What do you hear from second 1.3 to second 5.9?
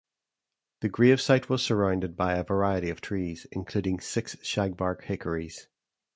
was surrounded by a variety of trees, including six shagbark hickories.